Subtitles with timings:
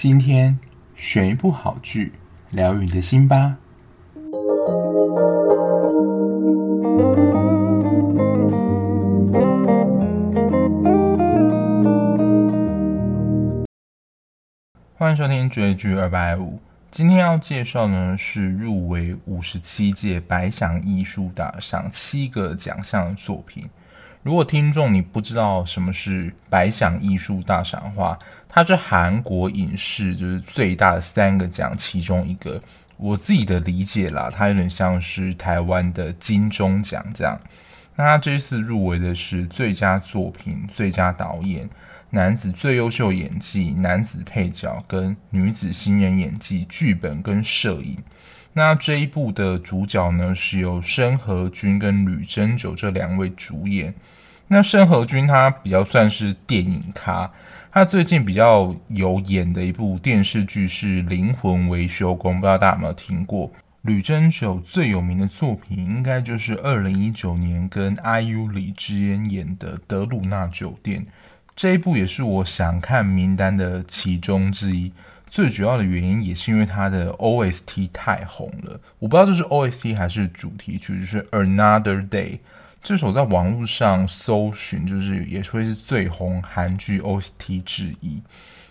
[0.00, 0.56] 今天
[0.94, 2.12] 选一部好剧，
[2.52, 3.56] 疗愈你的心吧。
[14.94, 16.60] 欢迎收听追剧二百五。
[16.92, 23.68] 今天要介绍呢，是入围五十七届白想艺术大赏七个奖项的作品。
[24.22, 28.18] 如果听众你不知道什么是百想艺术大赏的话，
[28.48, 32.60] 它是韩国影视就是最大的三个奖其中一个。
[32.96, 37.40] 我自己的理解啦，它有点像是台湾的金钟奖这样。
[37.94, 41.70] 那它这次入围的是最佳作品、最佳导演。
[42.10, 47.98] 男子最优秀演技、男子配角跟女子新人演技、剧本跟摄影。
[48.58, 53.94] 那这一部的主角呢，是由申河均跟吕珍九这两位主演。
[54.48, 57.30] 那申河均他比较算是电影咖，
[57.70, 63.52] 他最近比较有演的一部电视剧是《灵魂维修工》，不知道大家有没有听过？
[63.82, 71.02] 吕珍九最有名的作品应该就是二零一九年跟 IU 李智嫣演的《德鲁纳酒店》。
[71.54, 74.92] 这一部也是我想看名单的其中之一，
[75.28, 78.80] 最主要的原因也是因为它的 OST 太红了。
[78.98, 82.38] 我不知道这是 OST 还是主题曲，就是 Another Day
[82.82, 88.22] 这首在网络上搜寻，就是也会是最红韩剧 OST 之一。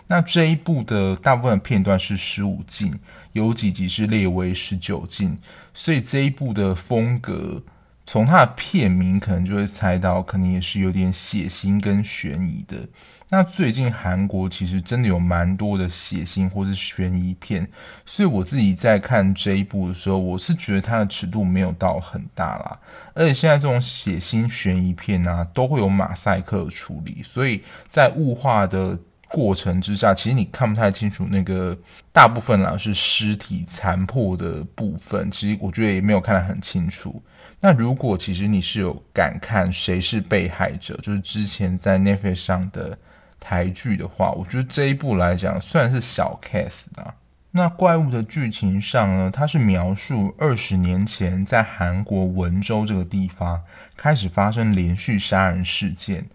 [0.08, 2.98] 那这一部的大部分的片段是十五禁，
[3.32, 5.38] 有几集是列为十九禁，
[5.74, 7.62] 所以这一部的风格。
[8.06, 12.88] 从它的片名可能就会猜到，可能也是有点血腥跟悬疑的。
[13.30, 17.68] 那最近韩国其实真的有蛮多的血腥或是悬疑片，
[18.06, 22.78] 所以我自己在看这一部的时候，我是觉得它的尺度没有到很大啦。
[23.12, 28.98] 而且现在这种血腥悬疑片啊，都会有马赛克处理，所以在雾化的
[29.28, 31.76] 过程之下，其实你看不太清楚那个
[32.10, 37.22] 大部分啦是尸体残破的部分，其实我觉得也没有看得很清楚。
[37.60, 42.96] 那如果其实你是有敢看《谁是被害者》，就是之前在 Netflix 上的
[43.40, 47.14] 台剧的话，我觉得这一部来讲算是小 case 啊。
[47.50, 53.62] 那怪物的剧情上呢，它是描述二十年前在韩国文州这个地方
[53.96, 56.26] 开始发生连续杀人事件。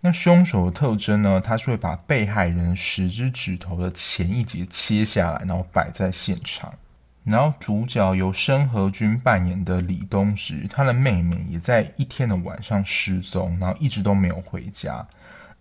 [0.00, 6.72] 那凶手的特征呢，他是会把被害人十只指头的前一节切下来，然后摆在现场。
[7.22, 15.06] 然后主角由申河均扮演的李东植，他的妹妹也在一天的晚上失踪，然后一直都没有回家。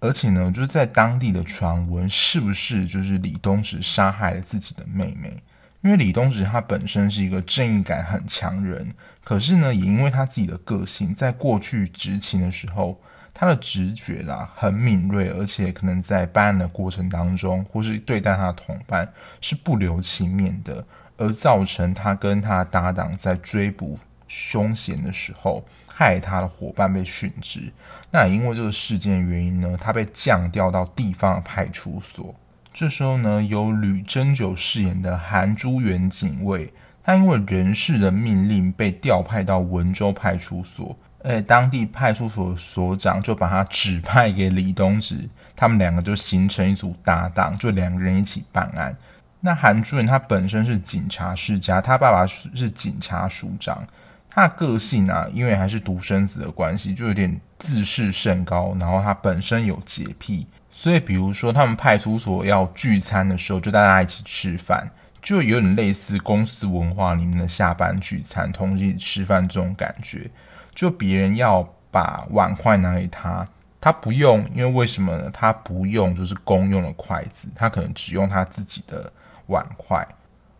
[0.02, 5.42] 而且呢，就是在当地的传闻，是不是就是李东植杀害了自己的妹妹？
[5.82, 13.00] 因为李东植他本身是一个正义感很强人，可是呢，也因为他自己的个性，在过去执勤的时候，
[13.34, 20.86] 他的直觉啦很敏锐，而且可能在办案的过程当中，或是对待他的同伴是不留情面的。
[21.18, 25.64] 而造成他跟他搭档在追捕凶嫌的时候，
[26.02, 27.72] 害他的伙伴被殉职。
[28.10, 32.34] 那也因为这个事件原因呢，他被降调到地方的派出所。
[32.74, 36.74] 这时候呢，由吕珍九饰演的韩珠元警卫，
[37.04, 40.98] 他因为人事的命令被调派到文州派出所。
[41.24, 48.98] 哎，当地派出所所长就把他指派给李东植，他们两个就形成一组搭档，就两个人一起办案。
[49.40, 53.86] 那韩珠元他本身是警察世家，他爸爸是警察署长。
[54.32, 58.76] 他个性啊，因为还是独生子的关系，就有点自视甚高。
[58.80, 64.90] 然后他本身有洁癖，所以比如说他们派出所要聚餐的时候，就大家一起吃饭，
[65.22, 70.32] 就有点类似公司文化里面的下班聚餐，同时一起吃饭这种感觉。
[70.74, 71.62] 就别人要
[71.92, 73.48] 把碗筷拿给他，
[73.80, 75.30] 他不用，因为为什么呢？
[75.32, 79.12] 他不用就是公用的筷子，他可能只用他自己的。
[79.48, 80.08] 碗筷，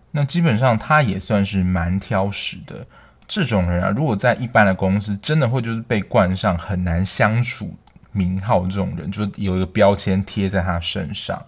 [0.10, 2.86] 那基本上他也算是蛮挑食的。
[3.28, 7.74] 这种人啊，如果在一般的公司，真的会就是被冠上很难相处
[8.12, 8.62] 名号。
[8.64, 11.42] 这种人就是有一个标签贴在他身上。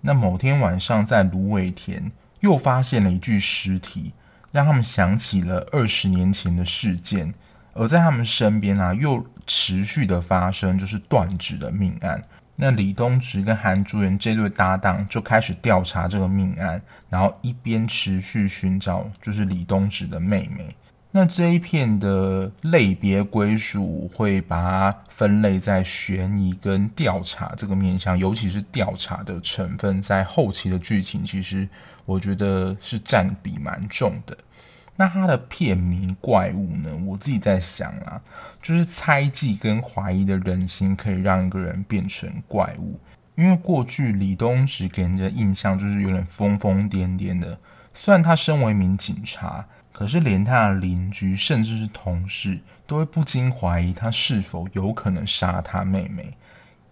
[0.00, 2.10] 那某天晚上，在芦苇田
[2.40, 4.12] 又发现了一具尸体，
[4.50, 7.32] 让他们想起了二十年前的事件。
[7.74, 12.20] 而在他们身边啊，又持续的发生就是断指的命案。
[12.56, 20.68] 那李东植跟韩珠元这对搭档就开始调查这个命案，然后一边持续寻找就是李东植的妹妹。
[21.14, 31.68] 那这一片的类别归属会把它分类在悬疑跟调查这个面向，尤其是调查的成分，在后期的剧情其实
[32.06, 34.36] 我觉得是占比蛮重的。
[34.96, 36.90] 那它的片名怪物呢？
[37.06, 38.20] 我自己在想啊，
[38.62, 42.98] 就是猜忌跟怀疑的人心可以让一个人变成怪物。
[43.34, 47.58] 因为过去李东植给人的印象就是有点疯疯癫癫的。
[47.94, 56.36] 虽然他身为一名警察，可是连他的邻居甚至是同事都会不禁怀疑他是否有可能杀他妹妹。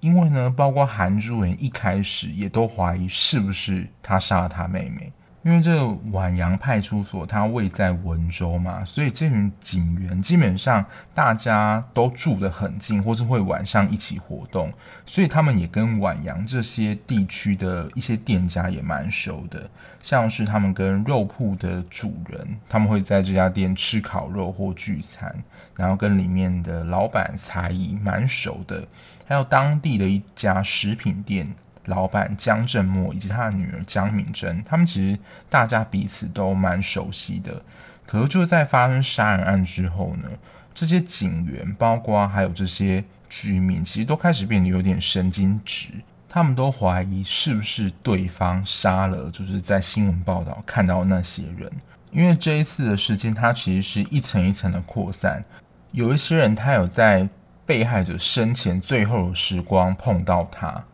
[0.00, 5.12] 因为呢，包括韩珠文一开始也都怀疑是不是他杀了他妹妹。
[5.42, 10.84] 因为这个晚阳派出所它位在文州嘛，所以这群警员基本上
[11.14, 14.70] 大家都住得很近，或是会晚上一起活动，
[15.06, 19.68] 所以他们也跟晚阳这些地区的一些店家也蛮熟的。
[20.02, 25.34] 像是他们跟肉铺的主人，他们会在这家店吃烤肉或聚餐，
[25.74, 28.86] 然后跟里面的老板才艺蛮熟的，
[29.26, 31.50] 还有当地的一家食品店。
[31.90, 35.18] 老板江正墨以及他的女儿江敏珍，他们其实
[35.50, 37.62] 大家彼此都蛮熟悉的。
[38.06, 40.28] 可是就在发生杀人案之后呢，
[40.72, 45.90] 这些警员，包括还有这些居民，其实都开始变得有点神经质。
[46.28, 51.70] 他们都怀疑是不是对方杀了，就是在新闻报道看到那些人。
[52.12, 55.44] 因为这一次的事件，它其实是一层一层的扩散。
[55.92, 57.28] 有一些人，他有在
[57.66, 60.84] 被害者生前最后的时光碰到他。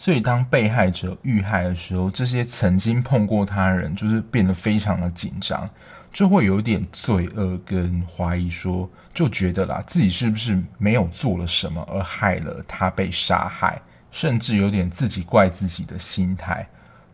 [0.00, 5.68] 所以，当被害者遇害的时候，这些曾经碰过他的人，就是变得非常的紧张，
[6.12, 16.64] 就会有点罪恶跟怀疑，说就觉得啦，自己是不是没有做了什么而害了他被杀害，甚至有点自己怪自己的心态。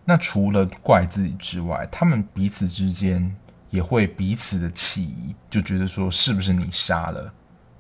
[0.05, 3.35] 那除了怪自己之外，他们彼此之间
[3.71, 7.33] 也会彼此的起疑，就觉得说，是不是你杀了？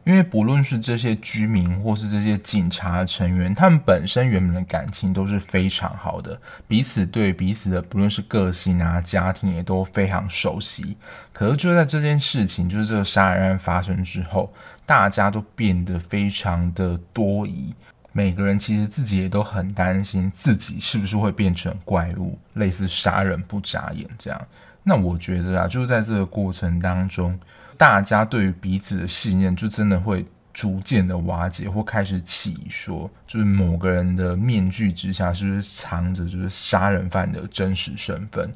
[0.05, 10.97] 因为不论是这些居民或是这些警察成员，他们本身原本的感情都是非常好的，彼此对彼此的不论是个性啊、家庭也都非常熟悉。
[11.33, 14.53] 可是就在这件事情，就是这个杀人案发生之后，
[14.85, 17.75] 大家都变得非常的多疑，
[18.13, 24.47] 每个人其实自己也都很担心自己是不是会变成怪物，类似杀人不眨眼这样。
[24.83, 27.41] 那我觉得啊，就是在这个过程当中。
[27.85, 38.51] 大家对于彼此的信任，就真的会逐渐的瓦解，或开始起说，就是某个人的面具之下，是不是藏着就是杀人犯的真实身份？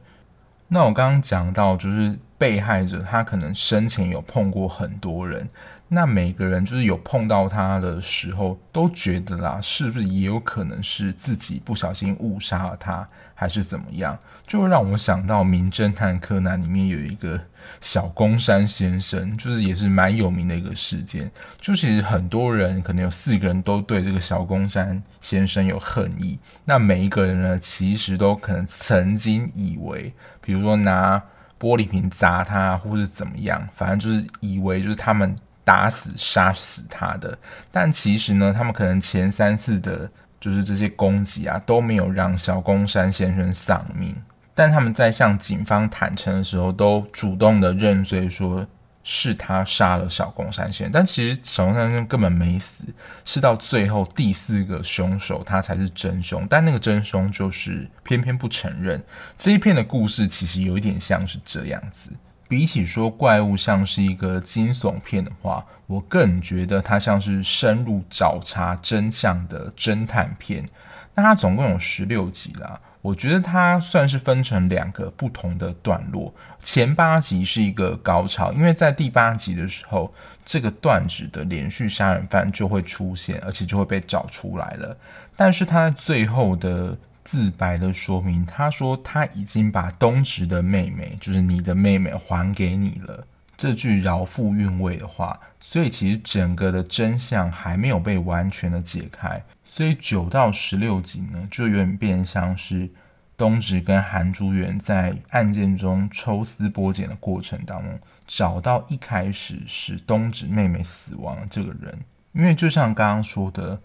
[0.68, 5.46] 那我刚刚讲到，就是被害者他可能生前有碰过很多人。
[5.90, 14.18] 那每个人就是有碰到他的时候，都觉得啦，是不是也有可能是自己不小心误杀了他，还是怎么样？
[14.46, 17.40] 就让我想到《名侦探柯南》里面有一个
[17.80, 21.30] 小宫山先生，就是也是蛮有名的一个事件。
[21.58, 26.38] 就其实很多人可能有四个人都对这个小宫山先生有恨意。
[26.66, 30.12] 那每一个人呢，其实都可能曾经以为，
[30.42, 31.18] 比如说拿
[31.58, 35.34] 玻璃瓶砸他，或是怎么样，反正就是以为就是他们。
[35.68, 37.36] 打死、杀死他的，
[37.70, 40.10] 但其实呢，他们可能前三次的，
[40.40, 44.16] 就是这些攻击啊，都没有让小宫山先生丧命。
[44.54, 48.66] 但他们在向警方坦诚的时候，都主动的认罪，说
[49.04, 50.90] 是他杀了小宫山先生。
[50.90, 52.84] 但其实小宫山先生根本没死，
[53.26, 59.04] 是到最后第四个凶手他才是真凶，但那个真凶就是偏偏不承认。
[59.36, 62.10] 这一片的故事其实有一点像是这样子。
[62.48, 70.66] 比起说怪物像是一个惊悚片的话，我更觉得它像是深入找查真相的侦探片。
[71.14, 76.34] 那它总共有十六集啦，我觉得它算是分成两个不同的段落。
[76.58, 80.14] 前八集是一个高潮，因为在第八集的时候，
[80.44, 84.96] 这个断指的连续杀人犯就会出现，而且就会被找出来了。
[85.36, 86.96] 但是他在最后的。
[87.30, 93.26] 自白的说明，他说他已经把东植的妹妹，就是你的妹妹还给你了。
[93.54, 99.44] 这句饶富韵味的话，所以其实整个的真相还没有被完全的解开。
[99.62, 102.88] 所以九到十六集呢，就有点变相是
[103.36, 111.98] 东植跟韩珠媛在案件中抽丝剥茧的过程当中，找到一开始使东植妹妹死亡的这个人。
[112.32, 113.78] 因为就像刚刚说的。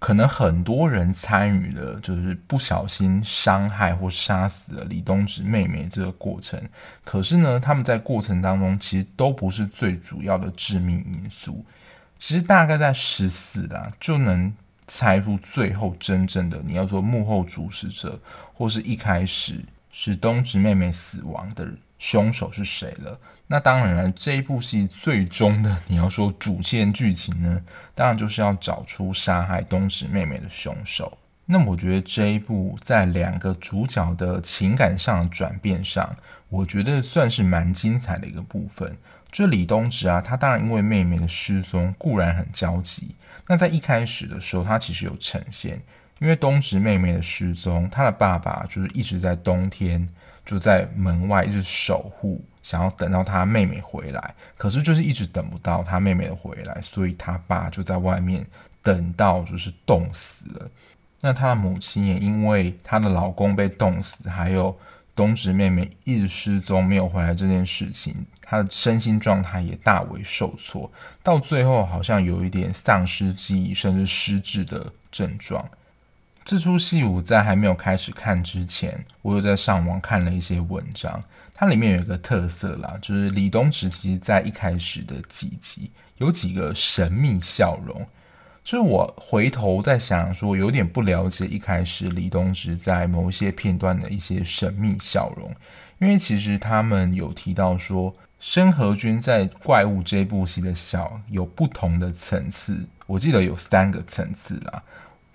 [0.00, 6.60] 可能很多人参与了，就是不小心伤害或杀死了李东植妹妹这个过程。
[7.04, 11.64] 可是呢，他们在过程当中其实都不是最主要的致命因素。
[12.18, 14.52] 其实大概在十四啦，就能
[14.86, 18.18] 猜出最后真正的你要说幕后主使者，
[18.54, 23.20] 或是一开始使东植妹妹死亡的凶手是谁了。
[23.52, 27.60] 那当然了，这一部戏最终的你要说主线剧情呢，
[27.96, 31.18] 当然就是要找出杀害东植妹妹的凶手。
[31.46, 36.14] 那么我觉得这一部在两个主角的情感上的转变上，
[36.48, 38.96] 我觉得算是蛮精彩的一个部分。
[39.32, 43.16] 就李东植啊，他当然因为妹妹的失踪固然很焦急。
[43.48, 45.82] 那在一开始的时候，他其实有呈现，
[46.20, 50.08] 因为东植妹妹的失踪，他的爸爸就是一直在冬天
[50.44, 58.46] 就在门外一直守护，想要等到他妹妹回来，可是就是一直等不到他妹妹的回来，所以他爸就在外面
[58.82, 60.70] 等到就是冻死了。
[61.20, 64.74] 那他的母亲也因为她的老公被冻死，还有
[65.14, 70.90] 东直妹妹一直失踪没有回来这件事情，她的身心状态也大为受挫，
[71.22, 75.62] 到最后好像有一点丧失记忆甚至失智的症状。
[76.50, 81.22] 这出戏我在还没有开始看之前，我有在上网看了一些文章，
[81.54, 88.04] 它里面有一个特色啦，就是李东植其实在一开始的几集有几个神秘笑容。
[88.64, 95.54] 就是我回头在想说，有点不了解一开始李东植在某一些片段的一些神秘笑容，
[96.00, 104.82] 因为其实他们有提到说，申河均在《怪物》这部戏的笑有不同的层次，我记得有三个层次啦。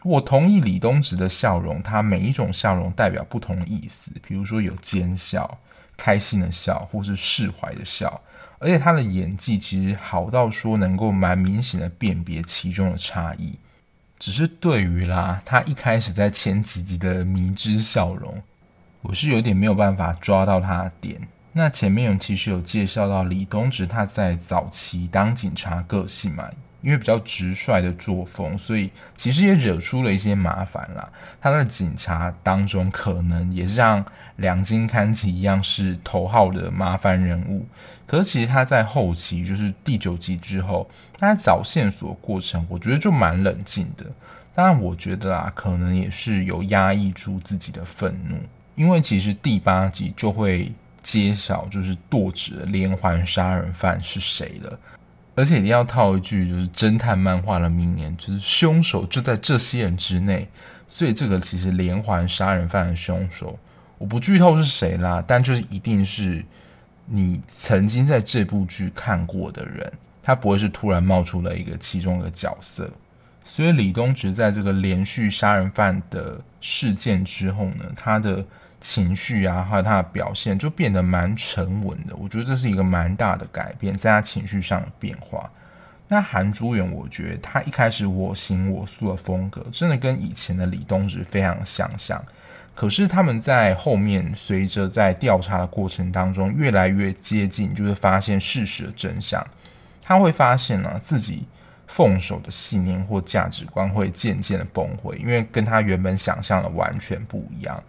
[0.05, 5.57] 我同意李东植的笑容，他每一种笑容代表不同的意思，比如说有奸笑、
[5.97, 8.21] 开心的笑，或是释怀的笑。
[8.59, 13.57] 而且他的演技其实好到说能够蛮明显的辨别其中的差异，
[14.19, 18.39] 只是对于啦，他一开始在前几集的迷之笑容，
[19.01, 21.19] 我是有点没有办法抓到他的点。
[21.51, 26.47] 那前面有其实有介绍到李东植他在早期当警察个性嘛。
[26.85, 31.09] 因为比较直率的作风，所以其实也惹出了一些麻烦啦。
[31.41, 37.65] 他在警察当中可能也是像梁金刊吉一样是头号的麻烦人物。
[38.05, 40.87] 可是其实他在后期，就是第九集之后，
[41.17, 44.05] 他在找线索过程，我觉得就蛮冷静的。
[44.53, 48.37] 当然，我觉得啦，可能也是有压抑住自己的愤怒，
[48.75, 54.79] 因为其实第八集就会揭晓，就是剁指的连环杀人犯是谁了。
[55.35, 60.47] 而且一定要套一句，就是侦探漫画的名言，就是凶手就在这些人之内。
[60.87, 63.59] 所以这个其实连环杀人犯的凶手，
[63.97, 66.43] 我不剧透是谁啦，但就是一定是
[67.05, 69.91] 你曾经在这部剧看过的人，
[70.23, 72.89] 他不会是突然冒出了一个其中的角色。
[73.43, 78.45] 所以李东植在这个连续杀人犯的事件之后呢，他的。
[78.87, 82.15] 情绪啊，还有他的表现就变得蛮沉稳的。
[82.15, 85.49] 我觉得这是一个蛮大的改变，在他情绪上的变化。
[86.07, 92.23] 那韩珠媛，我觉得他一开始我行我素的风格，真的跟以前的李东植非常相像。
[92.75, 99.43] 可是他们在后面随着在调查的过程当中越来越接近，就是发现事实的真相。
[100.03, 101.47] 他会发现呢、自己
[101.87, 107.83] 奉守的信念或价值观会渐渐的崩溃，因为跟他原本想象的完全不一样。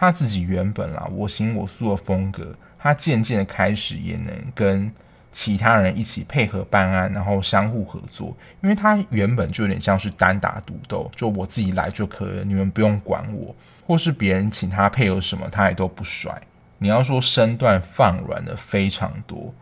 [0.00, 4.90] 他自己原本啦，我行我素的风格，他渐渐的开始也能跟
[5.30, 8.34] 其他人一起配合办案，然后相互合作。
[8.62, 13.54] 因为他原本就有点像是单打独斗，就我自己来就可以了，你们不用管我，
[13.86, 16.34] 或是别人请他配合什么，他也都不甩。
[16.78, 19.52] 你要说身段放软的非常多，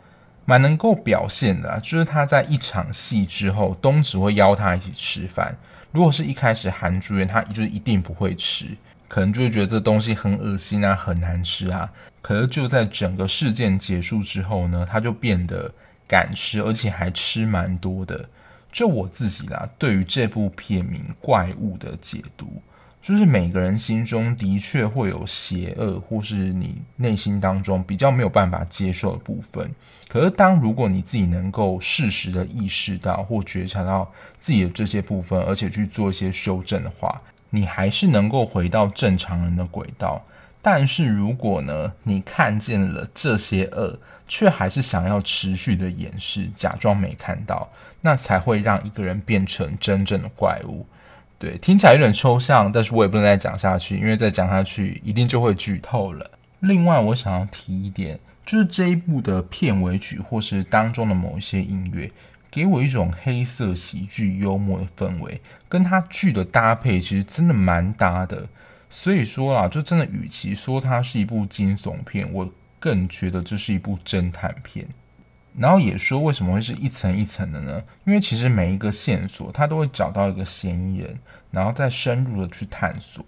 [0.45, 5.59] 蛮能够表现的，就是他在一场戏之后，东植会邀他一起吃饭。
[5.91, 8.67] 如果是一开始韩珠媛，他就是一定不会吃。
[9.09, 11.91] 可能就会觉得这东西很恶心啊，很难吃啊。
[12.21, 15.73] 可是就在整个事件结束之后呢，他就变得
[16.07, 18.29] 敢吃，而且还吃蛮多的。
[18.71, 22.61] 就我自己啦，对于这部片名《怪物》的解读，
[23.01, 29.71] 就是每个人心中的确会有邪恶，或是你内心当中比较没有办法接受的部分。
[30.07, 40.25] 可是当如果你自己能够适时的意识到或觉察到自己的这些部分，而且去做一些修正的话，你还是能够回到正常人的轨道，
[40.61, 47.71] 但是如果呢，你看见了这些恶，却还是想要持续的掩饰，假装没看到，
[48.03, 50.87] 那才会让一个人变成真正的怪物。
[51.39, 56.31] 对，听起来有点抽象，但是我也不能再讲下去，因为再讲下去一定就会剧透了。
[56.61, 62.11] 另外，我想要提一点，就是这一部的片尾曲或是当中的某一些音乐。
[62.51, 68.49] 给我一种黑色喜剧幽默的氛围，跟他剧的搭配其实真的蛮搭的。
[68.91, 72.51] 所以说啦，就真的与其说它是一部惊悚片，我
[72.81, 74.89] 更觉得这是一部侦探片。
[75.59, 77.83] 然后也说为什么会是一层一层的呢？
[78.07, 81.19] 因为其实每一个线索，他都会找到一个嫌疑人，
[81.51, 83.23] 然后再深入的去探索。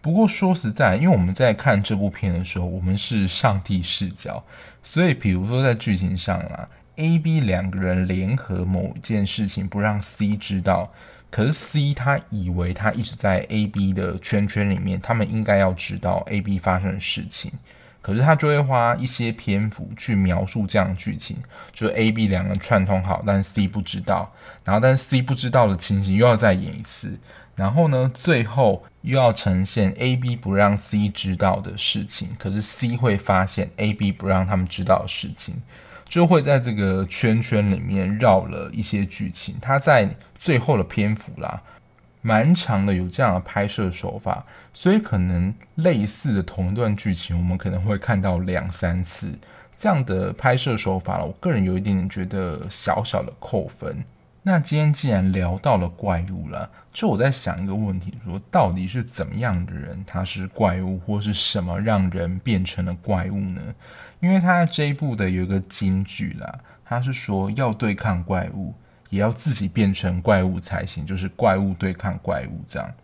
[0.00, 4.42] 不过说实在，因为我们在看这部片的时候，我们是上帝视角，
[4.82, 6.68] 所以比如说在剧情上啦。
[6.96, 10.92] A、B 两个人联合某件事情不让 C 知道，
[11.30, 17.52] 可是 C 他以为他一直在 A、B 的圈圈里面，他们应该要知道 A、B 发生的事情。
[18.02, 21.36] 可是他就会花一些篇幅去描述这样的剧情，
[21.70, 24.32] 就是 A、B 两个人串通好，但 C 不知道，
[24.64, 27.16] 然后但是 C 不知道的情形又要再演一次，
[27.54, 35.62] 然后呢，最后又要呈现 A、B 不让 C 知道的事情，可是 C 会发现 A、B 不让他们知道的事情，
[36.12, 39.56] 就会在这个圈圈里面绕了一些剧情。
[39.62, 40.06] 他在
[40.38, 41.62] 最后的篇幅啦。
[42.20, 49.32] 蛮长的，有这样的拍摄手法，所以可能类似的同一段剧情，我们可能会看到两三次
[49.76, 51.24] 这样的拍摄手法了。
[51.24, 54.04] 我个人有一点点觉得小小的扣分。
[54.42, 63.62] 那今天既然聊到了怪物了，就我在想一个问题：说到底是怎么样的人他是怪物，或是什么让人变成了怪物呢？
[64.22, 68.72] 因为他这一部的有一个金句啦，他是说要对抗怪物。
[69.10, 72.94] 也要自己变成怪物才行，就是怪物对抗怪物这样。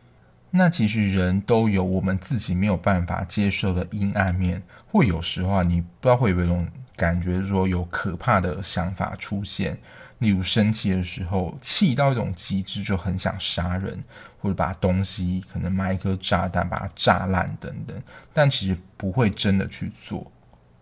[0.50, 9.76] 那其实人都有我们自己没有办法接受的阴暗面，会有时候啊，你不知道会有一种感觉，说有可怕的想法出现，
[10.20, 14.02] 例如生气的时候，气到一种极致，就很想杀人，
[14.40, 17.94] 或者把东西可能买一颗炸弹把它炸烂等等，
[18.32, 20.32] 但其实不会真的去做。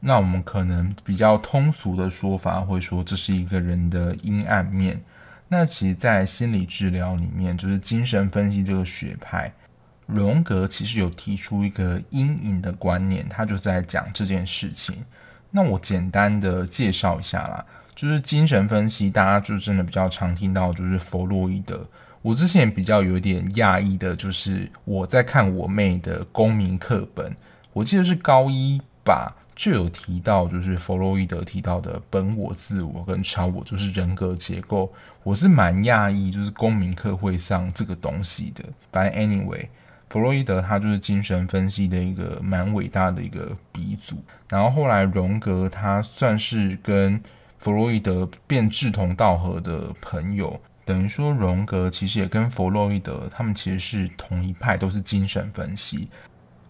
[0.09, 5.03] 那我们可能比较通俗的说法会说，这是一个人的阴暗面。
[5.49, 9.53] 那其实，在心理治疗里面，就是精神分析这个学派，
[10.07, 15.05] 荣格其实有提出一个阴影的观念，他就在讲这件事情。
[15.51, 21.85] 那我简单的介绍一下啦，就是精神分析，大家就真的比较常听到，就是弗洛伊德。
[22.23, 27.35] 我之前比较有点讶异的，就是我在看我妹的公民课本，
[27.73, 29.33] 我记得是高一吧。
[29.55, 34.93] 就有提到，就是弗洛伊德提到的本我、自我跟超我，就是人格结构。
[35.23, 38.63] 我是蛮讶异，就是公民课会上这个东西的。
[38.93, 39.67] 反正 anyway，
[40.11, 44.23] 弗洛伊德他就是精神分析的一个蛮伟大的一个鼻祖。
[44.51, 47.19] 然后后来荣格他算是跟
[47.57, 56.09] 弗洛伊德变志同道合的朋友，等于说荣格其实也跟弗洛伊德他们其实是同一派，都是精神分析。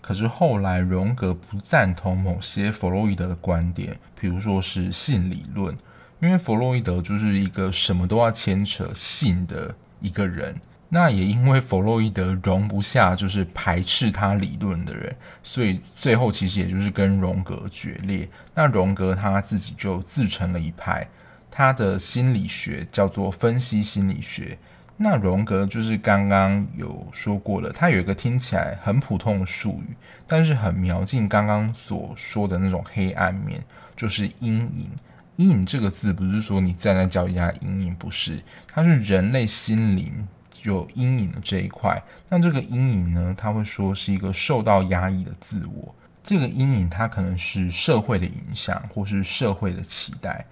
[0.07, 5.77] 可是后来，荣格不赞同某些弗洛伊德的观点，比如说是性理论，
[6.21, 10.55] 因为弗洛伊德就是一个什么都要牵扯性的一个人。
[10.89, 18.29] 那也因为弗洛伊德容不下就是排斥他理论的人，所以最后其实也就是跟荣格决裂。
[18.55, 21.05] 那荣格他自己就自成了一派，
[21.51, 24.57] 他的心理学叫做分析心理学。
[24.97, 29.95] 那荣格就是刚刚有说过了，他有一个听起来很普通的术语，
[30.27, 33.63] 但是很描尽刚刚所说的那种黑暗面，
[33.95, 34.91] 就是阴影。
[35.37, 40.27] 阴影这个字不是说你站在脚底下阴影，不是，它是人类心灵
[40.63, 42.03] 有阴影的这一块。
[42.31, 45.95] 那这个阴影呢，他会说是一个受到压抑的自我。
[46.25, 50.45] 这个阴影它可能是社会的影响，或是社会的期待。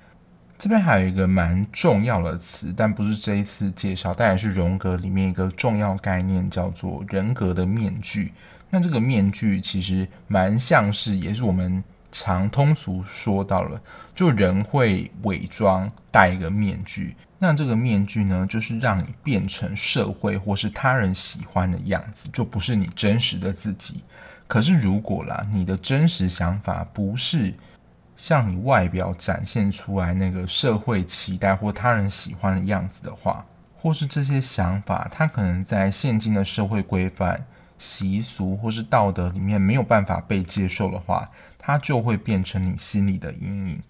[0.57, 8.33] 这边还有一个蛮重要的词，但不是这一次介绍，但也是荣格里面一个重要概念，叫做人格的面具。
[8.71, 13.81] 那这个面具其实蛮像是，也是我们常通俗说到了，
[14.15, 17.15] 就人会伪装戴一个面具。
[17.39, 24.03] 那这个面具呢，就是让你变成社会或是他人喜欢的样子，就不是你真实的自己。
[24.47, 27.53] 可是如果啦，你的真实想法不是。
[28.17, 33.45] 像你外表展现出来那个社会期待或他人喜欢的样子的话，
[33.77, 37.45] 或是这些想法，它可能在现今的社会规范、
[37.77, 43.81] 习俗或是道德里面没有办法被接受的话，它就会变成你心里的阴影。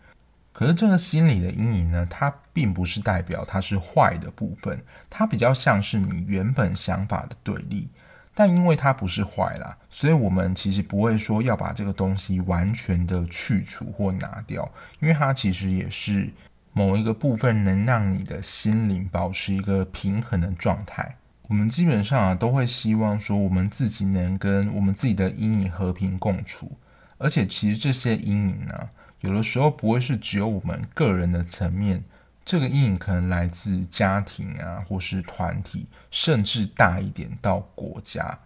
[0.52, 7.88] 可是这个心理的阴影呢，它并不是代表它是坏的部分，它比较像是你原本想法的对立。
[8.34, 14.68] 但因为它不是坏啦，所以我们其实不会说要把这个东西完全的去除或拿掉，
[15.00, 16.28] 因为它其实也是
[16.72, 21.16] 某一个部分能让你的心灵保持一个平衡的状态。
[21.46, 26.72] 我们基本上啊都会希望说我们自己能跟我们自己的阴影和平共处，
[27.18, 28.88] 而且其实这些阴影呢，
[29.20, 32.02] 有的时候不会是只有我们个人的层面。
[32.44, 38.38] 这个阴影可能来自家庭啊，或是团体，甚至大一点到国家。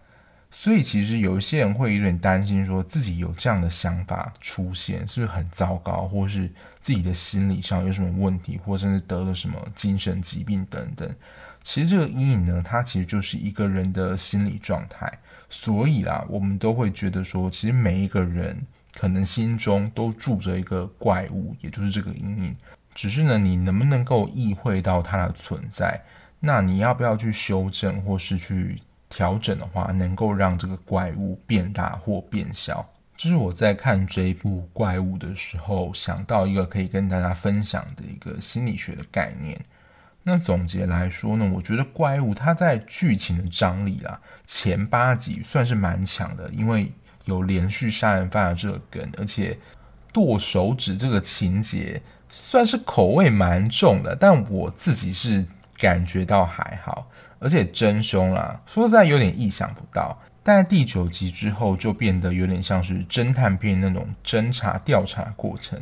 [0.51, 11.13] 所以其实有一些人会有点担心，说自己有这样的想法出现，是不是很糟糕，或是自己的心理上有什么问题，或甚至得了什么精神疾病等等。
[11.61, 15.19] 其实这个阴影呢，它其实就是一个人的心理状态。
[15.49, 18.59] 所以啦，我们都会觉得说，其实每一个人
[18.93, 22.55] 可能心中都住着一个怪物，也就是这个阴影。
[22.99, 26.03] 只是呢，你能不能够意会到它的存在？
[26.41, 32.85] 那你要不要去修正或是去调整的话，能够让这个怪物变大或变小？
[33.15, 39.57] 这是我在看这一部怪物的时候想到一个可以跟大家分享的一个心理学的概念。
[40.23, 46.91] 那总结来说呢，我觉得怪物它在剧情的张力啦，前八集算是蛮强的，因为
[47.23, 49.57] 有连续杀人犯的这个梗，而且
[50.11, 55.45] 剁手指这个情节算是口味蛮重的，但我自己是
[55.77, 60.17] 感觉到还好，而且真凶啦，说实在有点意想不到。
[60.41, 65.81] 但在第九集之后，就变得有点像是侦探片那种侦查调查过程，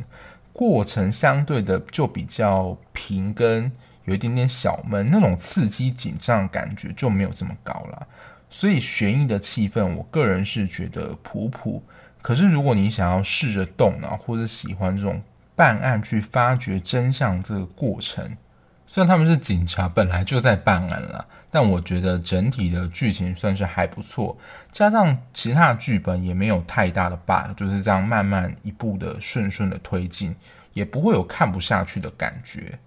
[0.51, 3.71] 过程相对的就比较平跟。
[4.05, 8.07] 有一点点小闷，那种刺激紧张感觉就没有这么高了。
[8.49, 11.83] 所以悬疑的气氛，我个人是觉得普普。
[12.21, 15.21] 可是如果你想要试着动脑，或者喜欢这种
[15.57, 18.37] 办案去发掘真相这个过程，
[18.85, 24.37] 虽然他们是警察，本来就在办案了，但我觉得整体的剧情算是还不错。
[24.71, 30.35] 加上其他剧本也没有太大的 bug，就是这样慢慢一步的顺顺的推进，
[30.73, 32.77] 也不会有看不下去的感觉。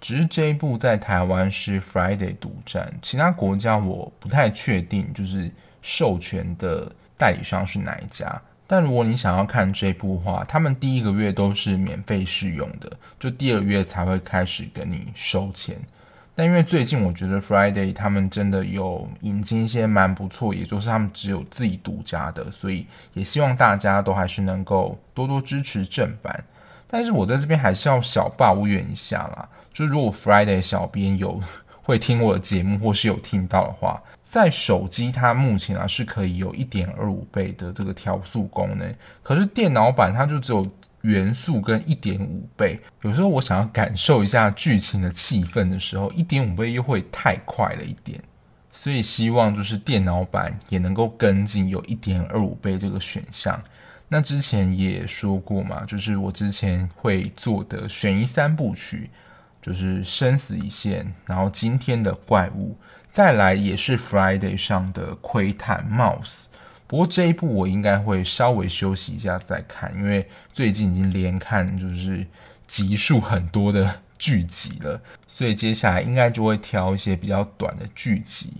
[0.00, 5.50] 只是这一部在台湾是 Friday 独占，其他国家我不太确定，就是
[5.82, 8.40] 授权的代理商是哪一家。
[8.72, 15.76] 但如果你想要看这部的话，他们第一个月都是免费试用的，就第二个月才会开始跟你收钱。
[16.36, 26.44] 但因为最近我觉得 Friday 他们真的有引进一些蛮不错，也就是他们只有自己独家的，所以也希望大家都还是能够多多支持正版。
[26.86, 29.48] 但是我在这边还是要小抱怨一下啦。
[29.72, 31.42] 就如果 Friday 小编有
[31.90, 42.78] 会听我的节目，或是有听到的话，在手机它目前啊是可以有一点二五倍的这个调速功能，可是电脑版它就只有原速跟一点五倍。
[43.02, 48.22] 有时候我想要感受一下剧情的气氛的时候，一点五倍又会太快了一点，
[48.70, 53.60] 所以希望就是电脑版也能够跟进有一点二五倍这个选项。
[54.06, 59.10] 那之前也说过嘛，就是我之前会做的悬疑三部曲。
[59.60, 62.76] 就是生死一线，然后今天的怪物，
[63.10, 66.46] 再来也是 Friday 上的窥探 Mouse。
[66.86, 72.26] 不过这一部我应该会稍微休息一下再看，因为最近已经连看就是
[72.66, 78.54] 集数很多的剧集了，所以接下来应该就会挑一些比较短的剧集。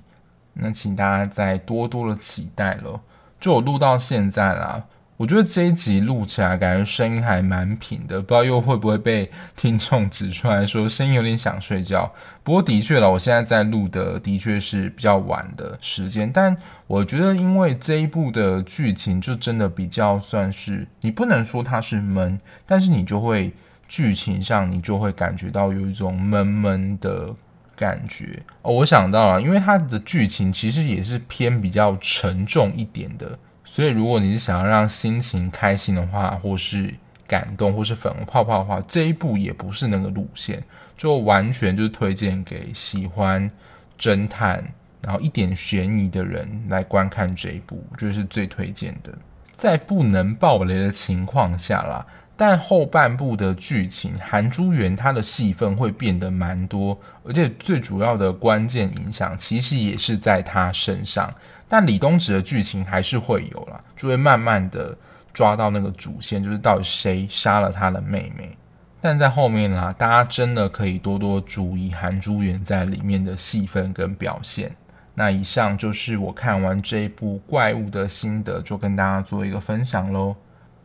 [0.55, 3.03] 那请大家再多多的期待咯。
[3.41, 4.85] 就我录到现在啦。
[5.21, 12.11] 我觉得这一集录起来感觉声音还蛮平的，不知道又会不会被听众指出来说声音有点想睡觉。
[12.43, 16.57] 不过的确了，我现在在录的的确是比较晚的时间，但
[16.87, 23.53] 我觉得因为这一部的剧情就真的比较算是，你不能说它是闷，但是你就会
[23.87, 27.29] 剧情上你就会感觉到有一种闷闷的
[27.77, 28.43] 感觉。
[28.63, 33.39] 哦，我想到了，因为它的剧情其实也是偏比较沉重一点的。
[33.73, 36.93] 所以，如果你是想要让心情开心的话，或是
[37.29, 40.61] 感动，或是粉红泡泡的话，这一部也不是那个路线，
[40.97, 43.49] 就完全就是推荐给喜欢
[43.97, 44.57] 侦探，
[45.03, 49.13] 然后一点悬疑的人来观看这一部，就是最推荐的。
[49.55, 52.05] 在不能爆雷的情况下啦，
[52.37, 61.33] 但后半部的剧情，韩珠媛她的戏份会变得蛮多，而且最主要的关键影响其实也是在她身上。
[61.73, 64.99] 但李东植的剧情还是会有啦，就会慢慢的
[65.33, 68.59] 抓到那个主线，就是到底谁杀了他的妹妹。
[69.01, 74.75] 但在后面啦，大家真的可以多多注意韩珠媛在里面的戏份跟表现。
[75.15, 80.35] 那以上就是我看完这一部怪物的心得，就跟大家做一个分享喽。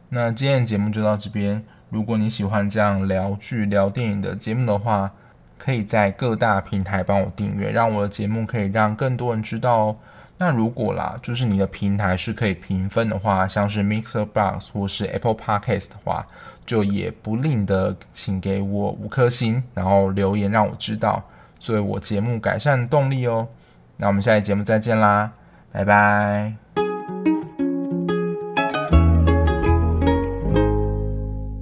[0.10, 1.64] 那今天的节目就到这边。
[1.90, 5.12] 如果你喜欢这样聊剧聊电影的节目的话，
[5.58, 9.96] 可以在各大平台帮我订阅，让我的节目可以让更多人知道哦。
[10.38, 16.28] 那如果啦，就是你的平台是可以评分的话，像是 Mixer Box 或是 Apple Podcast 的话，
[16.66, 21.24] 就也不吝的请给我五颗星，然后留言让我知道，
[21.58, 23.48] 作为我节目改善动力哦。
[23.98, 25.32] 那我们下期节目再见啦，
[25.72, 26.65] 拜拜。